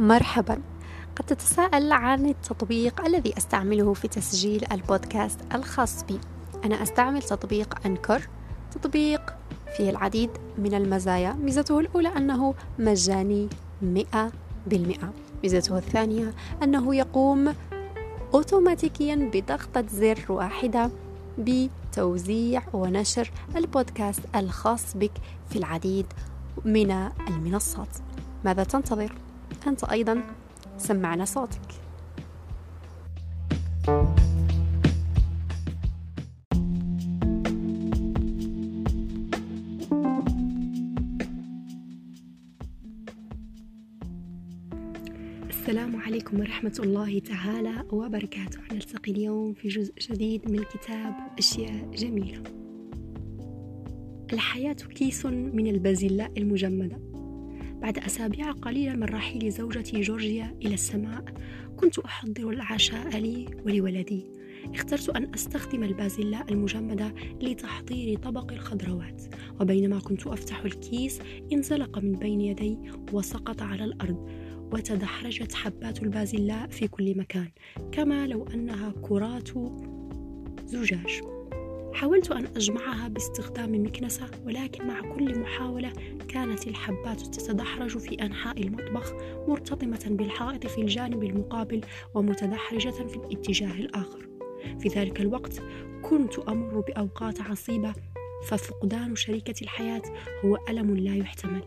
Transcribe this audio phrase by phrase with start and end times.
[0.00, 0.60] مرحبا.
[1.16, 6.20] قد تتساءل عن التطبيق الذي أستعمله في تسجيل البودكاست الخاص بي.
[6.64, 8.28] أنا أستعمل تطبيق أنكر.
[8.70, 9.34] تطبيق
[9.76, 11.32] فيه العديد من المزايا.
[11.32, 13.48] ميزته الأولى أنه مجاني
[13.82, 14.32] مئة
[14.66, 15.12] بالمئة.
[15.42, 17.54] ميزته الثانية أنه يقوم
[18.34, 20.90] أوتوماتيكيا بضغطة زر واحدة
[21.38, 25.12] بتوزيع ونشر البودكاست الخاص بك
[25.50, 26.06] في العديد
[26.64, 26.90] من
[27.28, 27.96] المنصات.
[28.44, 29.12] ماذا تنتظر؟
[29.66, 30.22] أنت أيضا
[30.78, 31.60] سمعنا صوتك.
[45.48, 48.60] السلام عليكم ورحمة الله تعالى وبركاته.
[48.72, 52.42] نلتقي اليوم في جزء جديد من كتاب أشياء جميلة.
[54.32, 57.09] الحياة كيس من البازلاء المجمدة.
[57.80, 61.24] بعد أسابيع قليلة من رحيل زوجتي جورجيا إلى السماء
[61.76, 64.30] كنت أحضر العشاء لي ولولدي.
[64.74, 69.22] اخترت أن أستخدم البازلاء المجمدة لتحضير طبق الخضروات
[69.60, 71.20] وبينما كنت أفتح الكيس
[71.52, 72.78] انزلق من بين يدي
[73.12, 74.28] وسقط على الأرض
[74.72, 77.48] وتدحرجت حبات البازلاء في كل مكان
[77.92, 79.48] كما لو أنها كرات
[80.64, 81.20] زجاج.
[81.94, 85.92] حاولت أن أجمعها باستخدام مكنسة ولكن مع كل محاولة
[86.28, 89.12] كانت الحبات تتدحرج في أنحاء المطبخ
[89.48, 91.80] مرتطمة بالحائط في الجانب المقابل
[92.14, 94.28] ومتدحرجة في الاتجاه الآخر.
[94.78, 95.62] في ذلك الوقت
[96.02, 97.94] كنت أمر بأوقات عصيبة
[98.46, 100.02] ففقدان شريكة الحياة
[100.44, 101.62] هو ألم لا يحتمل.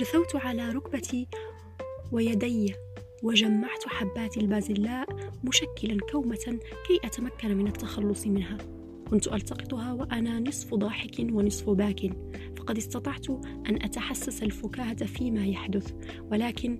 [0.00, 1.28] جثوت على ركبتي
[2.12, 2.74] ويدي
[3.24, 5.06] وجمعت حبات البازلاء
[5.44, 8.58] مشكلا كومة كي أتمكن من التخلص منها.
[9.10, 12.00] كنت ألتقطها وأنا نصف ضاحك ونصف باك.
[12.56, 13.30] فقد استطعت
[13.68, 15.92] أن أتحسس الفكاهة فيما يحدث.
[16.30, 16.78] ولكن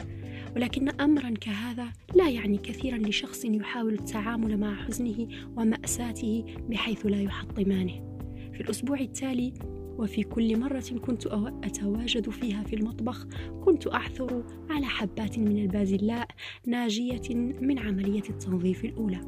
[0.57, 8.19] ولكن أمرا كهذا لا يعني كثيرا لشخص يحاول التعامل مع حزنه ومأساته بحيث لا يحطمانه.
[8.53, 9.53] في الأسبوع التالي
[9.99, 11.27] وفي كل مرة كنت
[11.65, 13.27] أتواجد فيها في المطبخ
[13.65, 16.29] كنت أعثر على حبات من البازلاء
[16.67, 19.21] ناجية من عملية التنظيف الأولى.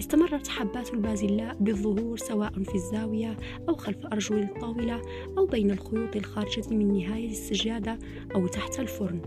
[0.00, 3.36] استمرت حبات البازلاء بالظهور سواء في الزاوية
[3.68, 5.02] أو خلف أرجل الطاولة
[5.38, 7.98] أو بين الخيوط الخارجة من نهاية السجادة
[8.34, 9.20] أو تحت الفرن.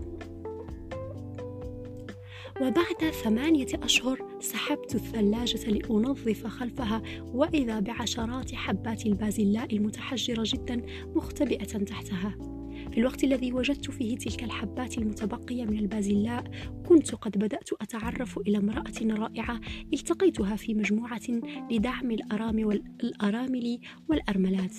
[2.60, 10.82] وبعد ثمانية أشهر سحبت الثلاجة لأنظف خلفها وإذا بعشرات حبات البازلاء المتحجرة جدا
[11.16, 12.36] مختبئة تحتها.
[12.92, 16.44] في الوقت الذي وجدت فيه تلك الحبات المتبقية من البازلاء
[16.88, 19.60] كنت قد بدأت أتعرف إلى امرأة رائعة
[19.92, 21.28] التقيتها في مجموعة
[21.70, 23.78] لدعم الأرامل والأرامل
[24.08, 24.74] والأرملات.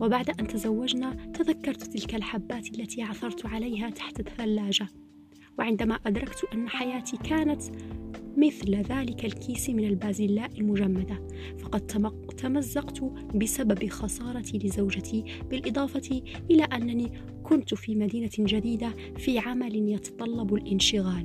[0.00, 5.03] وبعد أن تزوجنا تذكرت تلك الحبات التي عثرت عليها تحت الثلاجة.
[5.58, 7.62] وعندما أدركت أن حياتي كانت
[8.36, 11.28] مثل ذلك الكيس من البازلاء المجمدة
[11.58, 11.80] فقد
[12.36, 13.00] تمزقت
[13.34, 21.24] بسبب خسارتي لزوجتي بالإضافة إلى أنني كنت في مدينة جديدة في عمل يتطلب الانشغال.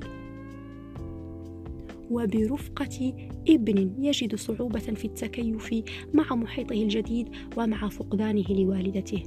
[2.10, 3.14] وبرفقة
[3.50, 5.74] ابن يجد صعوبة في التكيف
[6.14, 9.24] مع محيطه الجديد ومع فقدانه لوالدته.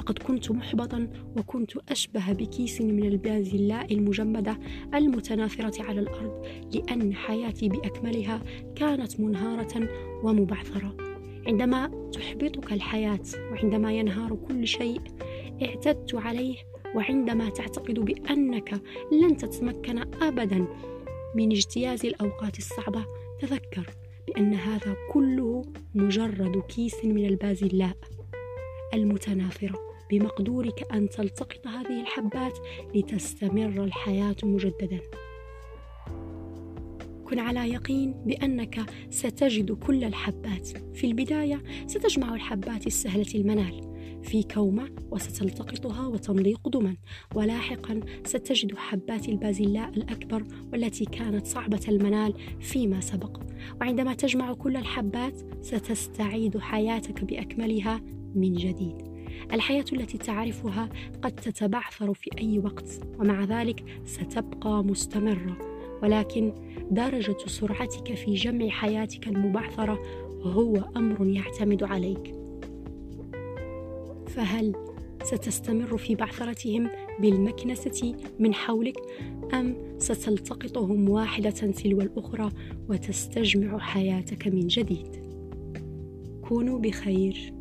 [0.00, 4.58] لقد كنت محبطا وكنت أشبه بكيس من البازلاء المجمدة
[4.94, 8.42] المتناثرة على الأرض لأن حياتي بأكملها
[8.76, 9.88] كانت منهارة
[10.22, 10.96] ومبعثرة.
[11.46, 13.20] عندما تحبطك الحياة
[13.52, 15.00] وعندما ينهار كل شيء
[15.62, 16.56] اعتدت عليه
[16.94, 18.80] وعندما تعتقد بأنك
[19.12, 20.66] لن تتمكن أبدا
[21.34, 23.04] من اجتياز الأوقات الصعبة
[23.40, 23.90] تذكر
[24.26, 25.62] بأن هذا كله
[25.94, 27.96] مجرد كيس من البازلاء
[28.94, 29.89] المتناثرة.
[30.10, 32.58] بمقدورك أن تلتقط هذه الحبات
[32.94, 35.00] لتستمر الحياة مجددا.
[37.24, 40.68] كن على يقين بأنك ستجد كل الحبات.
[40.94, 43.90] في البداية ستجمع الحبات السهلة المنال.
[44.22, 46.96] في كومة وستلتقطها وتمضي قدما.
[47.34, 53.40] ولاحقا ستجد حبات البازلاء الأكبر والتي كانت صعبة المنال فيما سبق.
[53.80, 58.00] وعندما تجمع كل الحبات ستستعيد حياتك بأكملها
[58.34, 59.09] من جديد.
[59.52, 60.88] الحياة التي تعرفها
[61.22, 65.56] قد تتبعثر في أي وقت ومع ذلك ستبقى مستمرة.
[66.02, 66.52] ولكن
[66.90, 69.98] درجة سرعتك في جمع حياتك المبعثرة
[70.42, 72.34] هو أمر يعتمد عليك.
[74.26, 74.74] فهل
[75.24, 76.90] ستستمر في بعثرتهم
[77.20, 78.96] بالمكنسة من حولك
[79.54, 82.48] أم ستلتقطهم واحدة تلو الأخرى
[82.88, 85.20] وتستجمع حياتك من جديد؟
[86.42, 87.52] كونوا بخير.